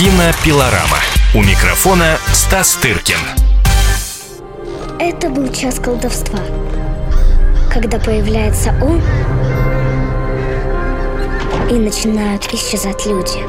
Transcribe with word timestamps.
Кинопилорама. 0.00 0.96
У 1.34 1.42
микрофона 1.42 2.16
Стас 2.32 2.72
Тыркин. 2.76 3.18
Это 4.98 5.28
был 5.28 5.52
час 5.52 5.78
колдовства. 5.78 6.38
Когда 7.70 7.98
появляется 7.98 8.74
он, 8.80 9.02
и 11.68 11.74
начинают 11.74 12.50
исчезать 12.50 13.04
люди. 13.04 13.44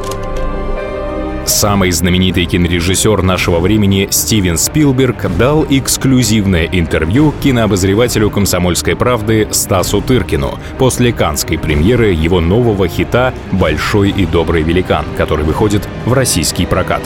Самый 1.45 1.91
знаменитый 1.91 2.45
кинорежиссер 2.45 3.23
нашего 3.23 3.59
времени 3.59 4.07
Стивен 4.11 4.57
Спилберг 4.57 5.25
дал 5.37 5.65
эксклюзивное 5.69 6.69
интервью 6.71 7.33
кинообозревателю 7.41 8.29
«Комсомольской 8.29 8.95
правды» 8.95 9.47
Стасу 9.51 10.01
Тыркину 10.01 10.59
после 10.77 11.11
канской 11.11 11.57
премьеры 11.57 12.11
его 12.11 12.41
нового 12.41 12.87
хита 12.87 13.33
«Большой 13.51 14.11
и 14.11 14.25
добрый 14.25 14.61
великан», 14.61 15.05
который 15.17 15.43
выходит 15.43 15.87
в 16.05 16.13
российский 16.13 16.65
прокат. 16.65 17.01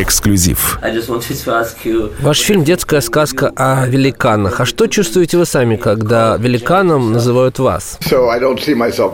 Эксклюзив. 0.00 0.78
Ваш 2.20 2.38
фильм 2.40 2.62
«Детская 2.62 3.00
сказка 3.00 3.52
о 3.56 3.84
великанах». 3.86 4.60
А 4.60 4.64
что 4.64 4.86
чувствуете 4.86 5.38
вы 5.38 5.44
сами, 5.44 5.74
когда 5.74 6.36
великаном 6.36 7.12
называют 7.12 7.58
вас? 7.58 7.98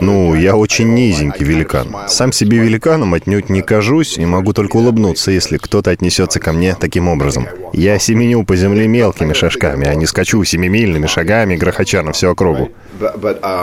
Ну, 0.01 0.35
я 0.35 0.55
очень 0.55 0.93
низенький 0.93 1.43
великан. 1.43 1.87
Сам 2.07 2.31
себе 2.31 2.59
великаном 2.59 3.15
отнюдь 3.15 3.49
не 3.49 3.63
кажусь 3.63 4.19
и 4.19 4.25
могу 4.25 4.53
только 4.53 4.77
улыбнуться, 4.77 5.31
если 5.31 5.57
кто-то 5.57 5.89
отнесется 5.89 6.39
ко 6.39 6.53
мне 6.53 6.75
таким 6.79 7.07
образом. 7.07 7.47
Я 7.73 7.97
семеню 7.97 8.45
по 8.45 8.55
земле 8.55 8.87
мелкими 8.87 9.33
шажками, 9.33 9.87
а 9.87 9.95
не 9.95 10.05
скачу 10.05 10.43
семимильными 10.43 11.07
шагами, 11.07 11.55
грохоча 11.55 12.03
на 12.03 12.11
всю 12.11 12.29
округу. 12.29 12.69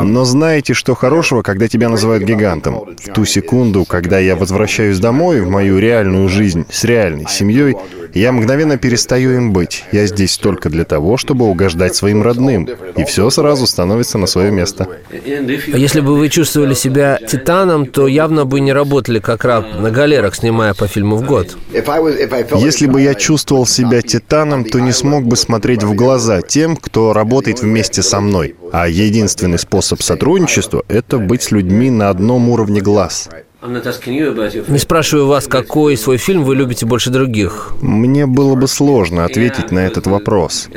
Но 0.01 0.25
знаете, 0.25 0.75
что 0.75 0.97
хорошего, 0.97 1.43
когда 1.43 1.69
тебя 1.69 1.89
называют 1.89 2.25
гигантом? 2.25 2.81
В 3.01 3.13
ту 3.13 3.25
секунду, 3.25 3.85
когда 3.85 4.19
я 4.19 4.35
возвращаюсь 4.35 4.99
домой, 4.99 5.41
в 5.41 5.49
мою 5.49 5.79
реальную 5.79 6.29
жизнь, 6.29 6.67
с 6.69 6.83
реальной 6.83 7.12
семьей, 7.29 7.77
я 8.15 8.33
мгновенно 8.33 8.77
перестаю 8.77 9.33
им 9.37 9.53
быть. 9.53 9.85
Я 9.93 10.07
здесь 10.07 10.37
только 10.37 10.69
для 10.69 10.85
того, 10.85 11.17
чтобы 11.17 11.47
угождать 11.47 11.95
своим 11.95 12.23
родным. 12.23 12.69
И 12.97 13.05
все 13.05 13.31
сразу 13.31 13.67
становится 13.67 14.19
на 14.19 14.27
свое 14.27 14.51
место. 14.51 14.87
А 15.11 15.77
если 15.77 16.01
бы 16.01 16.17
вы 16.17 16.29
чувствовали 16.29 16.75
себя 16.75 17.19
титаном, 17.27 17.87
то 17.87 18.07
явно 18.07 18.45
бы 18.45 18.61
не 18.61 18.73
работали 18.73 19.19
как 19.19 19.45
раб 19.45 19.67
на 19.79 19.91
галерах, 19.91 20.35
снимая 20.35 20.75
по 20.75 20.87
фильму 20.87 21.17
в 21.17 21.27
год. 21.27 21.57
Если 21.73 22.87
бы 22.87 23.01
я 23.01 23.15
чувствовал 23.15 23.67
себя 23.67 24.03
титаном, 24.03 24.65
то 24.65 24.79
не 24.79 24.93
смог 24.93 25.25
бы 25.25 25.37
смотреть 25.37 25.83
в 25.83 25.95
глаза 25.95 26.43
тем, 26.43 26.77
кто 26.77 27.13
работает 27.13 27.63
вместе 27.63 28.03
со 28.03 28.21
мной. 28.21 28.57
А 28.73 28.89
единственный 28.89 29.59
способ 29.59 30.03
сотрудничества— 30.03 30.85
это 30.89 31.19
быть 31.19 31.43
с 31.43 31.51
людьми 31.51 31.91
на 31.91 32.11
одном 32.11 32.49
уровне 32.49 32.81
глаз. 32.81 33.29
Не 33.63 34.79
спрашиваю 34.79 35.27
вас, 35.27 35.47
какой 35.47 35.97
свой 35.97 36.17
фильм 36.17 36.43
вы 36.43 36.57
любите 36.57 36.85
больше 36.85 37.11
других. 37.11 37.73
Мне 37.81 38.27
было 38.27 38.57
бы 38.57 38.67
сложно 38.67 39.25
ответить 39.25 39.71
на 39.71 39.81
этот 39.81 40.07
вопрос. 40.07 40.69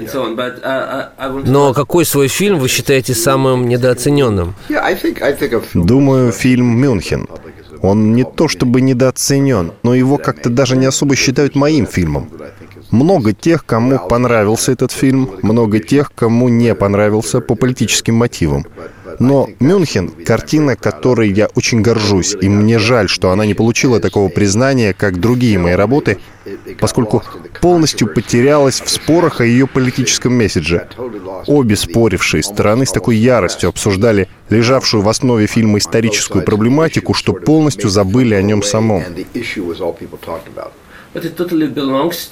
Но 1.45 1.73
какой 1.73 2.06
свой 2.06 2.28
фильм 2.28 2.59
вы 2.59 2.67
считаете 2.67 3.16
самым 3.16 3.67
недооцененным? 3.67 4.53
Думаю, 5.73 6.31
фильм 6.31 6.80
«Мюнхен». 6.80 7.28
Он 7.81 8.13
не 8.13 8.23
то 8.23 8.47
чтобы 8.47 8.81
недооценен, 8.81 9.73
но 9.83 9.94
его 9.94 10.17
как-то 10.17 10.50
даже 10.50 10.78
не 10.78 10.86
особо 10.86 11.16
считают 11.16 11.56
моим 11.56 11.86
фильмом. 11.86 12.30
Много 12.91 13.33
тех, 13.33 13.66
кому 13.66 14.00
понравился 14.00 14.72
этот 14.72 14.91
фильм, 14.91 15.30
много 15.41 15.80
тех, 15.80 16.11
кому 16.14 16.50
не 16.50 16.73
понравился 16.75 17.41
по 17.41 17.55
политическим 17.55 18.16
мотивам. 18.16 18.66
Но 19.19 19.47
«Мюнхен»— 19.59 20.09
картина, 20.25 20.75
которой 20.75 21.31
я 21.31 21.47
очень 21.56 21.81
горжусь, 21.81 22.36
и 22.39 22.50
мне 22.50 22.80
жаль, 22.80 23.08
что 23.08 23.31
она 23.31 23.45
не 23.45 23.53
получила 23.53 24.00
такого 24.00 24.30
признания, 24.30 24.94
как 24.94 25.19
другие 25.19 25.58
мои 25.58 25.73
работы, 25.73 26.17
поскольку 26.80 27.23
полностью 27.61 28.13
потерялась 28.13 28.81
в 28.81 28.89
спорах 28.89 29.41
о 29.41 29.45
ее 29.45 29.67
политическом 29.67 30.38
месседже. 30.38 30.88
Обе 31.47 31.75
спорившие 31.75 32.44
стороны 32.44 32.85
с 32.85 32.91
такой 32.91 33.16
яростью 33.16 33.69
обсуждали 33.69 34.28
лежавшую 34.50 35.01
в 35.01 35.09
основе 35.09 35.47
фильма 35.47 35.79
историческую 35.79 36.44
проблематику, 36.44 37.13
что 37.13 37.34
полностью 37.34 37.90
забыли 37.90 38.35
о 38.35 38.41
нем 38.41 38.63
самом. 38.63 39.03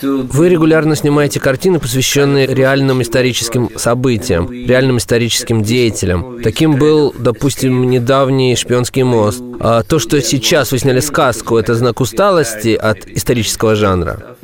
Вы 0.02 0.50
регулярно 0.50 0.96
снимаете 0.96 1.40
картины, 1.40 1.80
посвященные 1.80 2.48
реальным 2.48 3.02
историческим 3.02 3.70
событиям, 3.78 4.52
реальным 4.52 4.98
историческим 4.98 5.64
деятелям. 5.64 6.42
Таким 6.44 6.76
был, 6.76 7.14
допустим, 7.18 7.90
недавний 7.90 8.56
«Шпионский 8.56 9.04
мост». 9.04 9.42
А 9.60 9.84
то, 9.84 10.00
что 10.00 10.22
сейчас 10.22 10.72
вы 10.74 10.80
сняли 10.80 11.00
сказку, 11.00 11.58
это 11.58 11.76
знак 11.76 12.02
усталости 12.02 12.76
от 12.76 13.08
исторического 13.08 13.76
жанра? 13.76 14.36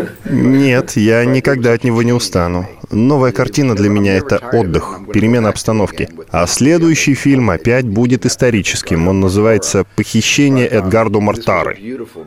Нет, 0.30 0.92
я 0.96 1.24
никогда 1.24 1.72
от 1.72 1.84
него 1.84 2.02
не 2.02 2.12
устану. 2.12 2.68
Новая 2.90 3.32
картина 3.32 3.74
для 3.74 3.88
меня— 3.88 4.16
это 4.16 4.38
отдых, 4.52 5.00
перемена 5.12 5.48
обстановки. 5.48 6.08
А 6.30 6.46
следующий 6.46 7.14
фильм 7.14 7.50
опять 7.50 7.86
будет 7.86 8.26
историческим. 8.26 9.08
Он 9.08 9.20
называется 9.20 9.84
«Похищение 9.96 10.66
Эдгардо 10.66 11.20
Мартары». 11.20 11.78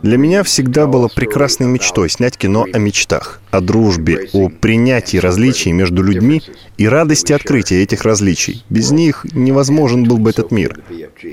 Для 0.04 0.18
меня 0.18 0.44
всегда 0.44 0.86
было 0.86 1.08
прекрасной 1.08 1.68
мечтой 1.68 2.10
снять 2.10 2.38
кино 2.38 2.66
о 2.72 2.78
мечтах, 2.78 3.40
о 3.52 3.62
дружбе, 3.62 4.30
о 4.34 4.50
принятии 4.50 5.18
различий 5.18 5.72
между 5.72 6.04
людьми 6.04 6.42
и 6.78 6.88
радости 6.88 7.32
открытия 7.32 7.82
этих 7.82 8.04
различий. 8.04 8.66
Без 8.70 8.92
них 8.92 9.26
невозможен 9.32 10.04
был 10.04 10.18
бы 10.18 10.32
этот 10.32 10.52
мир. 10.52 10.82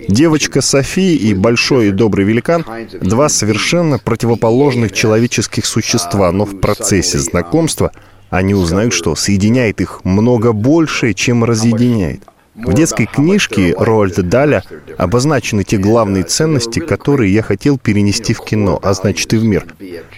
Девочка 0.09 0.61
Софи 0.61 1.17
и 1.17 1.35
большой 1.35 1.89
и 1.89 1.93
добрый 1.93 2.25
великан— 2.25 2.65
два 3.01 3.29
совершенно 3.29 3.99
противоположных 3.99 4.93
человеческих 4.93 5.67
существа, 5.67 6.31
но 6.31 6.45
в 6.45 6.61
процессе 6.61 7.19
знакомства 7.19 7.93
они 8.37 8.55
узнают, 8.55 8.93
что 8.93 9.15
соединяет 9.15 9.81
их 9.81 10.05
много 10.05 10.53
больше, 10.53 11.15
чем 11.15 11.45
разъединяет. 11.45 12.23
В 12.57 12.73
детской 12.73 13.05
книжке 13.05 13.75
Роальда 13.77 14.23
Даля 14.23 14.63
обозначены 14.97 15.63
те 15.63 15.77
главные 15.77 16.25
ценности, 16.25 16.81
которые 16.81 17.33
я 17.33 17.43
хотел 17.43 17.77
перенести 17.77 18.33
в 18.33 18.41
кино, 18.41 18.81
а 18.83 18.95
значит 18.95 19.31
и 19.35 19.37
в 19.37 19.45
мир. 19.45 19.67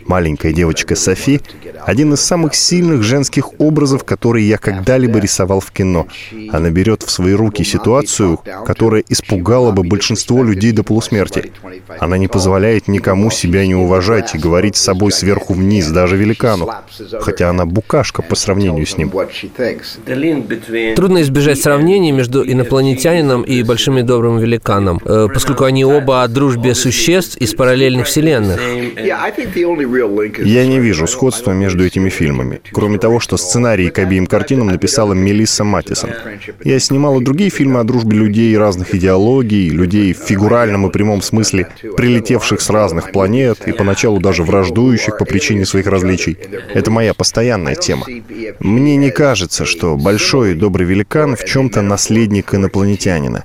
Маленькая 0.06 0.52
девочка 0.52 0.94
Софи— 0.94 1.40
один 1.84 2.12
из 2.14 2.20
самых 2.20 2.54
сильных 2.54 3.02
женских 3.02 3.60
образов, 3.60 4.04
которые 4.04 4.48
я 4.48 4.56
когда-либо 4.56 5.18
рисовал 5.18 5.58
в 5.58 5.72
кино. 5.72 6.06
Она 6.52 6.70
берет 6.70 7.02
в 7.02 7.10
свои 7.10 7.32
руки 7.32 7.64
ситуацию, 7.64 8.38
которая 8.64 9.02
испугала 9.08 9.72
бы 9.72 9.82
большинство 9.82 10.44
людей 10.44 10.70
до 10.72 10.84
полусмерти. 10.84 11.52
Она 11.98 12.18
не 12.18 12.28
позволяет 12.28 12.86
никому 12.86 13.30
себя 13.30 13.66
не 13.66 13.74
уважать 13.74 14.34
и 14.34 14.38
говорить 14.38 14.76
с 14.76 14.82
собой 14.82 15.10
сверху 15.10 15.54
вниз, 15.54 15.88
даже 15.88 16.16
великану, 16.16 16.70
хотя 17.20 17.50
она 17.50 17.66
букашка 17.66 18.22
по 18.22 18.36
сравнению 18.36 18.86
с 18.86 18.96
ним. 18.96 19.10
Трудно 20.94 21.22
избежать 21.22 21.60
сравнений 21.60 22.12
между 22.12 22.27
между 22.28 22.44
инопланетянином 22.44 23.42
и 23.42 23.62
большим 23.62 23.98
и 23.98 24.02
добрым 24.02 24.38
великаном, 24.38 25.00
э, 25.04 25.28
поскольку 25.32 25.64
они 25.64 25.84
оба 25.84 26.22
о 26.22 26.28
дружбе 26.28 26.74
существ 26.74 27.38
из 27.38 27.54
параллельных 27.54 28.06
вселенных. 28.06 28.60
Я 30.44 30.66
не 30.66 30.78
вижу 30.78 31.06
сходства 31.06 31.52
между 31.52 31.84
этими 31.84 32.10
фильмами, 32.10 32.60
кроме 32.72 32.98
того, 32.98 33.18
что 33.20 33.36
сценарий 33.38 33.88
к 33.88 33.98
обеим 33.98 34.26
картинам 34.26 34.66
написала 34.66 35.14
Мелисса 35.14 35.64
Матисон. 35.64 36.10
Я 36.64 36.78
снимала 36.80 37.22
другие 37.22 37.50
фильмы 37.50 37.80
о 37.80 37.84
дружбе 37.84 38.16
людей 38.18 38.58
разных 38.58 38.94
идеологий, 38.94 39.70
людей 39.70 40.12
в 40.12 40.18
фигуральном 40.18 40.86
и 40.86 40.90
прямом 40.90 41.22
смысле, 41.22 41.68
прилетевших 41.96 42.60
с 42.60 42.70
разных 42.70 43.10
планет 43.12 43.66
и 43.66 43.72
поначалу 43.72 44.20
даже 44.20 44.42
враждующих 44.42 45.16
по 45.18 45.24
причине 45.24 45.64
своих 45.64 45.86
различий. 45.86 46.36
Это 46.74 46.90
моя 46.90 47.14
постоянная 47.14 47.74
тема. 47.74 48.06
Мне 48.60 48.96
не 48.96 49.10
кажется, 49.10 49.64
что 49.64 49.96
большой 49.96 50.52
и 50.52 50.54
добрый 50.54 50.86
великан 50.86 51.34
в 51.34 51.44
чем-то 51.44 51.80
наследует 51.80 52.17
наследник 52.18 52.54
инопланетянина. 52.54 53.44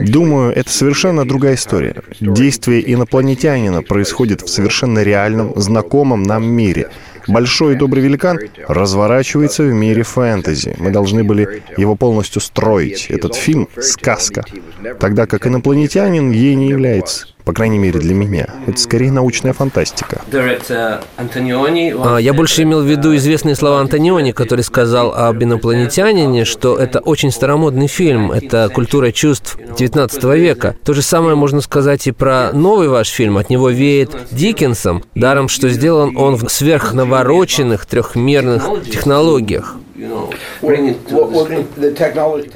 Думаю, 0.00 0.52
это 0.52 0.70
совершенно 0.70 1.26
другая 1.26 1.54
история. 1.54 1.94
Действие 2.20 2.92
инопланетянина 2.92 3.82
происходит 3.82 4.42
в 4.42 4.48
совершенно 4.48 5.02
реальном, 5.02 5.54
знакомом 5.56 6.22
нам 6.24 6.44
мире. 6.44 6.90
Большой 7.26 7.72
и 7.74 7.76
добрый 7.76 8.02
великан 8.02 8.38
разворачивается 8.68 9.62
в 9.62 9.72
мире 9.72 10.02
фэнтези. 10.02 10.76
Мы 10.78 10.90
должны 10.90 11.24
были 11.24 11.62
его 11.78 11.96
полностью 11.96 12.42
строить. 12.42 13.06
Этот 13.08 13.34
фильм— 13.34 13.66
сказка. 13.80 14.44
Тогда 14.98 15.26
как 15.26 15.46
инопланетянин 15.46 16.30
ей 16.30 16.54
не 16.54 16.68
является. 16.68 17.26
По 17.44 17.52
крайней 17.52 17.78
мере, 17.78 17.98
для 17.98 18.14
меня. 18.14 18.46
Это 18.66 18.78
скорее 18.78 19.10
научная 19.10 19.52
фантастика. 19.52 20.22
А, 22.04 22.18
я 22.18 22.32
больше 22.32 22.62
имел 22.62 22.82
в 22.82 22.86
виду 22.86 23.16
известные 23.16 23.56
слова 23.56 23.80
Антониони, 23.80 24.30
который 24.30 24.62
сказал 24.62 25.12
об 25.12 25.42
инопланетянине, 25.42 26.44
что 26.44 26.76
это 26.76 27.00
очень 27.00 27.32
старомодный 27.32 27.88
фильм, 27.88 28.30
это 28.30 28.70
культура 28.72 29.10
чувств 29.10 29.58
19 29.76 30.22
века. 30.36 30.76
То 30.84 30.94
же 30.94 31.02
самое 31.02 31.34
можно 31.34 31.60
сказать 31.60 32.06
и 32.06 32.12
про 32.12 32.52
новый 32.52 32.88
ваш 32.88 33.08
фильм. 33.08 33.38
От 33.38 33.50
него 33.50 33.70
веет 33.70 34.14
Диккенсом, 34.30 35.02
даром, 35.16 35.48
что 35.48 35.68
сделан 35.68 36.16
он 36.16 36.36
в 36.36 36.48
сверхнавороченных 36.48 37.86
трехмерных 37.86 38.68
технологиях. 38.90 39.76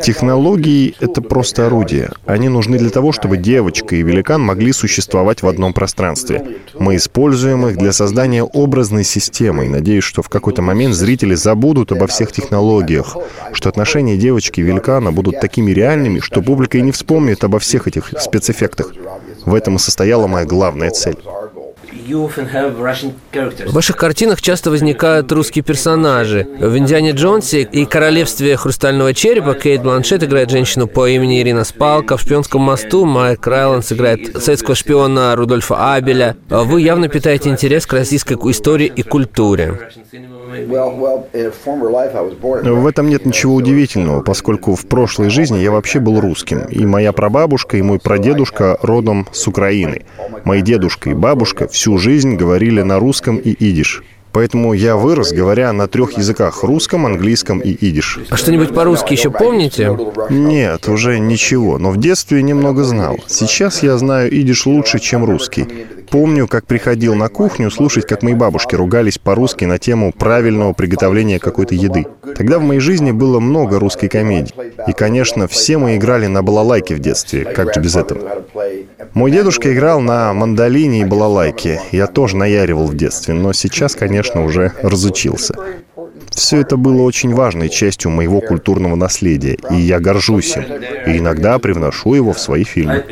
Технологии— 0.03 0.95
это 1.01 1.23
просто 1.23 1.67
орудия. 1.67 2.11
Они 2.25 2.49
нужны 2.49 2.79
для 2.79 2.91
того, 2.91 3.13
чтобы 3.13 3.37
девочка 3.37 3.97
и 3.97 4.03
великан 4.03 4.41
могли 4.41 4.73
существовать 4.73 5.43
в 5.43 5.49
одном 5.49 5.73
пространстве. 5.73 6.59
Мы 6.79 6.97
используем 6.97 7.67
их 7.67 7.77
для 7.77 7.93
создания 7.93 8.43
образной 8.43 9.05
системы 9.05 9.67
и 9.67 9.69
надеюсь, 9.69 10.05
что 10.05 10.23
в 10.23 10.29
какой-то 10.29 10.63
момент 10.63 10.95
зрители 10.95 11.35
забудут 11.35 11.93
обо 11.93 12.07
всех 12.07 12.33
технологиях, 12.33 13.17
что 13.53 13.69
отношения 13.69 14.17
девочки 14.17 14.61
и 14.61 14.63
великана 14.63 15.13
будут 15.13 15.41
такими 15.41 15.71
реальными, 15.71 16.21
что 16.21 16.43
публика 16.43 16.79
и 16.79 16.83
не 16.83 16.93
вспомнит 16.93 17.45
обо 17.45 17.59
всех 17.59 17.87
этих 17.87 18.13
спецэффектах. 18.19 18.93
В 19.45 19.55
этом 19.55 19.77
и 19.77 19.79
состояла 19.79 20.27
моя 20.27 20.45
главная 20.45 20.91
цель. 20.91 21.17
В 23.67 23.73
ваших 23.73 23.97
картинах 23.97 24.41
часто 24.41 24.71
возникают 24.71 25.31
русские 25.33 25.63
персонажи. 25.65 26.47
В 26.59 26.77
«Индиане 26.77 27.13
Джонсе» 27.13 27.63
и 27.63 27.85
«Королевстве 27.85 28.57
хрустального 28.57 29.13
черепа» 29.13 29.55
Кейт 29.55 29.83
Бланшет 29.83 30.23
играет 30.23 30.51
женщину 30.51 30.87
по 30.87 31.07
имени 31.09 31.41
Ирина 31.41 31.65
Спалка. 31.65 32.17
В 32.17 32.21
«Шпионском 32.21 32.63
мосту» 32.63 33.05
Майк 33.05 33.47
Райландс 33.47 33.93
играет 33.93 34.43
советского 34.43 34.75
шпиона 34.75 35.35
Рудольфа 35.37 35.95
Абеля. 35.95 36.37
Вы 36.49 36.83
явно 36.83 37.09
питаете 37.09 37.51
интерес 37.51 37.87
к 37.87 37.93
российской 37.93 38.35
истории 38.51 38.93
и 38.95 39.03
культуре. 39.03 39.91
В 42.63 42.87
этом 42.87 43.09
нет 43.09 43.27
ничего 43.27 43.55
удивительного, 43.55 44.23
поскольку 44.23 44.75
в 44.75 44.87
прошлой 44.87 45.29
жизни 45.29 45.59
я 45.59 45.71
вообще 45.71 45.99
был 45.99 46.21
русским. 46.21 46.61
И 46.71 46.87
моя 46.87 47.13
прабабушка, 47.13 47.77
и 47.77 47.83
мой 47.83 47.99
прадедушка 47.99 48.79
родом 48.83 49.27
с 49.33 49.49
Украины. 49.49 50.05
Мои 50.45 50.63
дедушка 50.63 51.11
и 51.11 51.15
бабушка 51.15 51.67
всю 51.69 51.99
жизнь 51.99 52.37
говорили 52.37 52.83
на 52.83 52.99
русском 52.99 53.39
и 53.39 53.51
идиш. 53.51 54.05
Поэтому 54.37 54.75
я 54.75 54.97
вырос, 54.97 55.33
говоря 55.33 55.73
на 55.73 55.89
трех 55.89 56.19
языках– 56.19 56.63
русском, 56.63 57.07
английском 57.07 57.59
и 57.59 57.71
идиш. 57.71 58.19
А 58.29 58.37
что-нибудь 58.37 58.75
по-русски 58.75 59.15
еще 59.15 59.31
помните? 59.31 59.99
Нет, 60.29 60.89
уже 60.91 61.19
ничего, 61.19 61.79
но 61.79 61.91
в 61.91 61.97
детстве 61.97 62.43
немного 62.43 62.85
знал. 62.85 63.17
Сейчас 63.29 63.83
я 63.83 63.97
знаю 63.97 64.31
идиш 64.31 64.67
лучше, 64.67 64.99
чем 64.99 65.25
русский. 65.25 65.67
Помню, 66.11 66.47
как 66.49 66.67
приходил 66.67 67.15
на 67.15 67.31
кухню 67.31 67.71
слушать, 67.71 68.07
как 68.07 68.23
мои 68.23 68.35
бабушки 68.35 68.75
ругались 68.75 69.17
по-русски 69.17 69.65
на 69.65 69.79
тему 69.79 70.13
правильного 70.13 70.75
приготовления 70.75 71.39
какой-то 71.39 71.75
еды. 71.75 72.05
Тогда 72.37 72.59
в 72.59 72.63
моей 72.63 72.81
жизни 72.81 73.13
было 73.13 73.41
много 73.41 73.79
русской 73.79 74.09
комедии. 74.09 74.53
И, 74.87 74.93
конечно, 74.93 75.49
все 75.49 75.79
мы 75.79 75.97
играли 75.97 76.27
на 76.27 76.43
балалайке 76.43 76.95
в 76.95 76.99
детстве, 76.99 77.47
как 77.47 77.73
же 77.73 77.81
без 77.81 77.97
этого. 77.97 78.21
Мой 79.17 79.31
дедушка 79.31 79.73
играл 79.73 80.03
на 80.03 80.35
мандолине 80.35 81.01
и 81.01 81.05
балалайке. 81.07 81.81
Я 81.91 82.07
тоже 82.07 82.37
наяривал 82.37 82.87
в 82.87 82.95
детстве, 82.95 83.33
но 83.33 83.55
сейчас, 83.55 83.97
конечно, 83.97 84.45
уже 84.45 84.73
разучился. 84.83 85.55
Все 86.37 86.61
это 86.61 86.77
было 86.77 87.01
очень 87.01 87.33
важной 87.33 87.71
частью 87.71 88.11
моего 88.11 88.43
культурного 88.43 88.95
наследия, 88.95 89.57
и 89.71 89.77
я 89.77 90.01
горжусь 90.01 90.55
им, 90.57 90.65
и 91.07 91.17
иногда 91.17 91.59
привношу 91.59 92.13
его 92.13 92.35
в 92.35 92.39
свои 92.39 92.63
фильмы. 92.63 93.03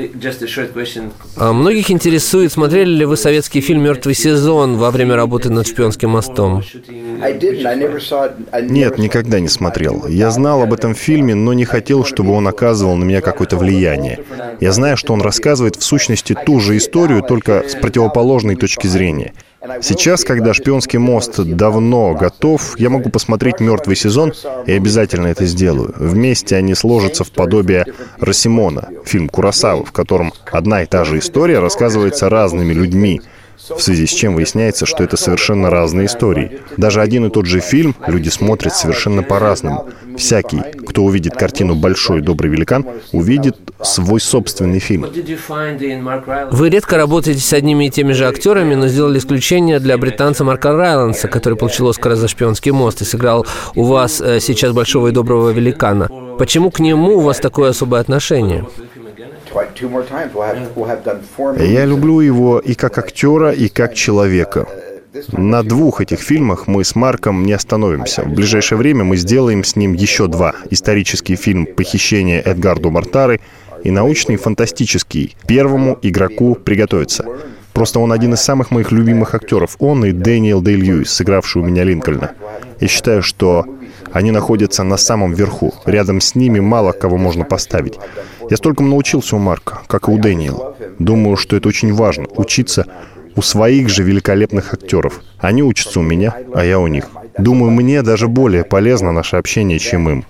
А 1.37 1.55
многих 1.55 1.91
интересует, 1.91 2.53
смотрели 2.53 2.91
ли 2.91 3.05
вы 3.06 3.17
советский 3.17 3.62
фильм 3.62 3.82
«Мертвый 3.82 4.15
сезон» 4.15 4.76
во 4.76 4.91
время 4.91 5.17
работы 5.17 5.49
над 5.49 5.67
«Шпионским 5.67 6.11
мостом»? 6.11 6.62
Нет, 8.62 8.99
никогда 8.99 9.41
не 9.41 9.49
смотрел. 9.49 10.06
Я 10.06 10.31
знал 10.31 10.62
об 10.62 10.75
этом 10.75 10.94
фильме, 10.94 11.35
но 11.35 11.55
не 11.55 11.65
хотел, 11.65 12.05
чтобы 12.05 12.32
он 12.32 12.47
оказывал 12.47 12.94
на 12.97 13.05
меня 13.05 13.23
какое-то 13.23 13.56
влияние. 13.56 14.20
Я 14.61 14.73
знаю, 14.73 14.99
что 14.99 15.15
он 15.15 15.23
рассказывает 15.23 15.77
в 15.77 15.82
сущности 15.82 16.37
ту 16.44 16.61
же 16.61 16.77
историю, 16.77 17.23
только 17.23 17.65
с 17.67 17.75
противоположной 17.75 18.56
точки 18.56 18.87
зрения. 18.87 19.32
Сейчас, 19.81 20.25
когда 20.25 20.52
«Шпионский 20.52 20.99
мост» 20.99 21.38
давно 21.38 22.14
готов, 22.14 22.78
я 22.78 22.90
могу 22.90 23.11
посмотреть 23.11 23.61
«Мертвый 23.61 23.96
сезон» 23.96 24.32
и 24.66 24.72
обязательно 24.72 25.28
это 25.28 25.46
сделаю. 25.46 25.94
Вместе 25.96 26.56
они 26.56 26.75
сложатся 26.75 27.25
в 27.25 27.31
подобие 27.31 27.87
«Росимона», 28.19 28.90
фильм 29.05 29.28
Курасавы, 29.28 29.84
в 29.84 29.93
котором 29.93 30.32
одна 30.52 30.82
и 30.82 30.87
та 30.87 31.05
же 31.05 31.19
история 31.19 31.61
рассказывается 31.61 32.28
разными 32.28 32.75
людьми, 32.75 33.22
в 33.59 33.81
связи 33.81 34.06
с 34.06 34.11
чем 34.11 34.35
выясняется, 34.35 34.87
что 34.87 35.03
это 35.03 35.17
совершенно 35.17 35.71
разные 35.71 36.06
истории. 36.06 36.61
Даже 36.77 37.01
один 37.01 37.27
и 37.27 37.31
тот 37.31 37.47
же 37.47 37.61
фильм 37.61 37.95
люди 38.06 38.29
смотрят 38.29 38.75
совершенно 38.75 39.23
по-разному. 39.23 39.89
Всякий, 40.17 40.61
кто 40.87 41.03
увидит 41.03 41.35
картину 41.35 41.75
«Большой 41.75 42.21
добрый 42.21 42.51
великан», 42.51 42.87
увидит 43.12 43.56
свой 43.83 44.21
собственный 44.21 44.79
фильм. 44.79 45.06
Вы 46.51 46.71
редко 46.71 46.97
работаете 46.97 47.41
с 47.41 47.53
одними 47.53 47.87
и 47.87 47.91
теми 47.91 48.12
же 48.12 48.27
актерами, 48.27 48.75
но 48.75 48.89
сделали 48.89 49.19
исключение 49.19 49.81
для 49.81 49.99
британца 49.99 50.45
Марка 50.45 50.73
Райландса, 50.73 51.29
который 51.29 51.56
получил 51.59 51.89
Оскара 51.89 52.17
за 52.17 52.29
«Шпионский 52.29 52.73
мост» 52.73 53.03
и 53.03 53.05
сыграл 53.05 53.47
у 53.75 53.85
вас 53.85 54.21
э, 54.21 54.41
сейчас 54.41 54.73
«Большого 54.73 55.09
и 55.09 55.12
доброго 55.12 55.51
великана». 55.51 56.09
Почему 56.39 56.71
к 56.71 56.81
нему 56.81 57.19
у 57.19 57.21
вас 57.21 57.39
такое 57.39 57.71
особое 57.71 58.01
отношение? 58.01 58.67
Я 61.65 61.85
люблю 61.85 62.21
его 62.21 62.59
и 62.59 62.75
как 62.75 62.99
актера, 62.99 63.53
и 63.53 63.69
как 63.69 63.95
человека. 63.95 64.67
На 65.31 65.62
двух 65.62 66.01
этих 66.01 66.21
фильмах 66.21 66.67
мы 66.67 66.83
с 66.83 66.97
Марком 66.97 67.45
не 67.47 67.53
остановимся. 67.53 68.23
В 68.23 68.33
ближайшее 68.33 68.79
время 68.79 69.05
мы 69.05 69.17
сделаем 69.17 69.62
с 69.62 69.77
ним 69.77 69.93
еще 69.93 70.27
два. 70.27 70.55
Исторический 70.71 71.37
фильм 71.37 71.67
«Похищение 71.67 72.41
Эдгарду 72.41 72.91
Мартары» 72.91 73.41
и 73.85 73.93
научный 73.93 74.37
фантастический 74.37 75.37
«Первому 75.47 75.99
игроку 76.03 76.56
приготовиться». 76.56 77.25
Просто 77.73 78.01
он 78.01 78.12
один 78.12 78.35
из 78.35 78.41
самых 78.41 78.71
моих 78.71 78.93
любимых 78.93 79.35
актеров. 79.35 79.77
Он 79.79 80.05
и 80.05 80.12
Дэниел 80.12 80.61
Дэй 80.61 80.77
Льюис, 80.77 81.12
сыгравший 81.12 81.62
у 81.62 81.65
меня 81.65 81.85
Линкольна. 81.85 82.33
Я 82.81 82.89
считаю, 82.89 83.23
что 83.23 83.67
они 84.12 84.31
находятся 84.31 84.85
на 84.85 84.97
самом 84.97 85.33
верху. 85.33 85.75
Рядом 85.85 86.21
с 86.21 86.35
ними 86.35 86.61
мало 86.61 86.93
кого 86.93 87.17
можно 87.17 87.45
поставить. 87.45 87.99
Я 88.51 88.56
столько 88.56 88.83
научился 88.83 89.37
у 89.37 89.39
Марка, 89.39 89.81
как 89.87 90.09
и 90.09 90.11
у 90.11 90.19
Дэниела. 90.19 90.77
Думаю, 90.99 91.37
что 91.37 91.56
это 91.56 91.69
очень 91.69 91.93
важно— 91.93 92.27
учиться 92.37 92.87
у 93.37 93.43
своих 93.43 93.89
же 93.89 94.03
великолепных 94.03 94.75
актеров. 94.75 95.23
Они 95.39 95.62
учатся 95.62 96.01
у 96.01 96.03
меня, 96.03 96.35
а 96.55 96.65
я 96.65 96.79
у 96.79 96.87
них. 96.87 97.09
Думаю, 97.39 97.73
мне 97.73 98.03
даже 98.03 98.29
более 98.29 98.65
полезно 98.65 99.11
наше 99.11 99.37
общение, 99.37 99.79
чем 99.79 100.09
им. 100.09 100.25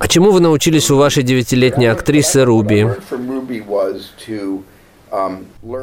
А 0.00 0.08
чему 0.08 0.30
вы 0.30 0.40
научились 0.40 0.90
у 0.90 0.96
вашей 0.96 1.22
девятилетней 1.22 1.90
актрисы 1.90 2.44
Руби? 2.44 2.86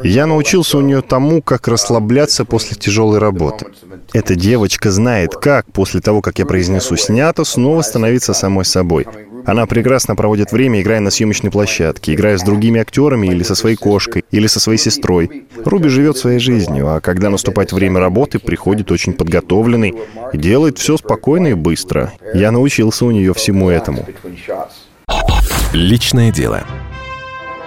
Я 0.04 0.26
научился 0.26 0.78
у 0.78 0.82
нее 0.82 1.02
тому, 1.02 1.42
как 1.42 1.68
расслабляться 1.68 2.46
после 2.46 2.76
тяжелой 2.76 3.20
работы. 3.20 3.68
Эта 4.14 4.36
девочка 4.36 4.92
знает, 4.92 5.36
как 5.36 5.66
после 5.72 6.02
того, 6.02 6.22
как 6.22 6.40
я 6.40 6.46
произнесу 6.46 6.96
«снято», 6.96 7.44
снова 7.44 7.82
становиться 7.82 8.34
самой 8.34 8.66
собой. 8.66 9.06
Она 9.46 9.68
прекрасно 9.68 10.16
проводит 10.16 10.52
время, 10.52 10.82
играя 10.82 11.00
на 11.00 11.12
съемочной 11.12 11.52
площадке, 11.52 12.14
играя 12.16 12.38
с 12.38 12.44
другими 12.44 12.82
актерами 12.82 13.28
или 13.28 13.44
со 13.44 13.54
своей 13.54 13.76
кошкой, 13.76 14.26
или 14.32 14.48
со 14.48 14.60
своей 14.60 14.80
сестрой. 14.80 15.46
Руби 15.64 15.90
живет 15.90 16.18
своей 16.18 16.40
жизнью, 16.40 16.96
а 16.96 17.00
когда 17.00 17.30
наступает 17.30 17.72
время 17.72 18.00
работы, 18.00 18.40
приходит 18.40 18.92
очень 18.92 19.14
подготовленный 19.14 19.94
и 20.34 20.38
делает 20.38 20.80
все 20.80 20.98
спокойно 20.98 21.48
и 21.48 21.54
быстро. 21.54 22.12
Я 22.34 22.52
научился 22.52 23.06
у 23.06 23.12
нее 23.12 23.34
всему 23.34 23.70
этому. 23.70 24.06
Личное 25.74 26.32
дело. 26.32 26.64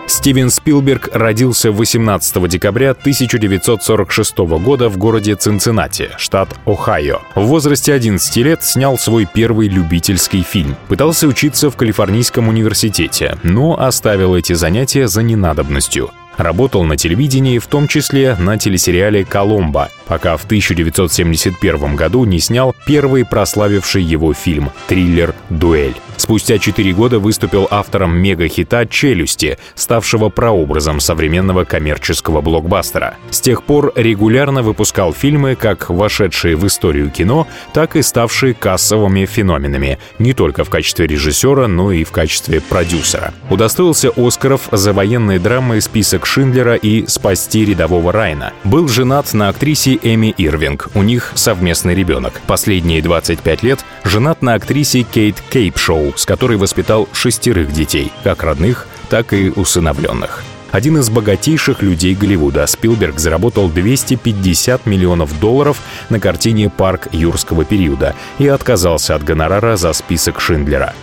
Стивен 0.09 0.49
Спилберг 0.49 1.11
родился 1.13 1.71
18 1.71 2.49
декабря 2.49 2.93
1946 2.93 4.39
года 4.39 4.89
в 4.89 4.97
городе 4.97 5.35
Цинциннати, 5.35 6.11
штат 6.17 6.49
Ohio. 6.65 7.21
В 7.35 7.43
возрасте 7.43 7.93
11 7.93 8.37
лет 8.39 8.65
снял 8.65 8.97
свой 8.97 9.29
первый 9.33 9.69
любительский 9.69 10.43
фильм. 10.43 10.77
Пытался 10.89 11.27
учиться 11.27 11.71
в 11.71 11.77
Калифорнийском 11.77 12.49
университете, 12.49 13.37
но 13.43 13.79
оставил 13.79 14.35
эти 14.35 14.55
занятия 14.55 15.09
за 15.09 15.23
ненадобностью. 15.23 16.11
Работал 16.39 16.85
на 16.85 16.97
телевидении, 16.97 17.59
в 17.59 17.67
том 17.67 17.89
числе 17.89 18.37
на 18.37 18.57
телесериале 18.59 19.25
«Коломбо», 19.25 19.91
пока 20.07 20.37
в 20.37 20.45
1971 20.45 21.97
году 21.97 22.25
не 22.25 22.39
снял 22.39 22.77
первый 22.87 23.25
прославивший 23.25 24.05
его 24.05 24.33
фильм— 24.33 24.71
триллер 24.89 25.35
«Дуэль». 25.51 25.97
Спустя 26.17 26.59
четыре 26.59 26.93
года 26.93 27.21
выступил 27.21 27.69
автором 27.71 28.17
мега-хита 28.17 28.87
«Челюсти», 28.87 29.59
ставшего 29.75 30.29
прообразом 30.29 31.01
современного 31.01 31.65
коммерческого 31.65 32.41
блокбастера. 32.41 33.17
С 33.31 33.41
тех 33.41 33.63
пор 33.63 33.93
регулярно 33.95 34.63
выпускал 34.63 35.13
фильмы, 35.13 35.55
как 35.55 35.91
вошедшие 35.91 36.57
в 36.57 36.67
историю 36.67 37.11
кино, 37.11 37.47
так 37.73 37.97
и 37.97 38.03
ставшие 38.03 38.55
кассовыми 38.55 39.27
феноменами, 39.27 39.99
не 40.19 40.35
только 40.35 40.65
в 40.65 40.71
качестве 40.71 41.07
режиссера, 41.07 41.67
но 41.67 41.93
и 41.93 42.05
в 42.05 42.11
качестве 42.11 42.61
продюсера. 42.61 43.33
Удостоился 43.51 44.11
Оскаров 44.17 44.69
за 44.73 44.93
военные 44.93 45.39
драмы 45.39 45.81
«Список 45.81 46.27
Шиндлера» 46.29 46.75
и 46.75 47.07
«Спасти 47.07 47.65
рядового 47.65 48.13
Райна». 48.13 48.53
Был 48.63 48.87
женат 48.87 49.33
на 49.33 49.49
актрисе 49.49 49.99
Эми 50.03 50.35
Ирвинг, 50.37 50.89
у 50.95 51.03
них 51.03 51.33
совместный 51.35 51.95
ребенок. 51.95 52.43
Последние 52.47 53.01
25 53.01 53.63
лет 53.63 53.85
женат 54.05 54.43
на 54.43 54.53
актрисе 54.53 55.05
Кейт 55.05 55.43
Кейпшоу, 55.51 56.13
с 56.17 56.27
которой 56.27 56.59
воспитал 56.59 57.09
шестерых 57.15 57.73
детей, 57.73 58.13
как 58.25 58.43
родных, 58.43 58.87
так 59.09 59.33
и 59.33 59.49
усыновленных. 59.49 60.45
Один 60.71 60.99
из 60.99 61.09
богатейших 61.09 61.81
людей 61.81 62.15
Голливуда, 62.15 62.67
Спилберг 62.67 63.19
заработал 63.19 63.71
250 63.71 64.85
миллионов 64.85 65.41
долларов 65.41 65.79
на 66.11 66.21
картине 66.21 66.69
«Парк 66.69 67.09
юрского 67.11 67.65
периода» 67.65 68.15
и 68.39 68.47
отказался 68.47 69.15
от 69.15 69.25
гонорара 69.25 69.77
за 69.77 69.95
список 69.95 70.43
Шиндлера. 70.43 70.95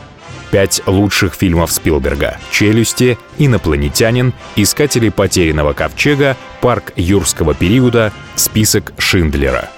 Пять 0.51 0.81
лучших 0.85 1.33
фильмов 1.33 1.71
Спилберга 1.71 2.37
«Челюсти», 2.51 3.17
«Инопланетянин», 3.37 4.33
«Искатели 4.55 5.09
потерянного 5.09 5.73
ковчега», 5.73 6.37
«Парк 6.61 6.93
юрского 6.95 7.53
периода», 7.53 8.13
«Список 8.35 8.93
Шиндлера». 8.97 9.69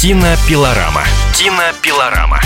Кинопилорама. 0.00 1.02
Кинопилорама. 1.34 2.40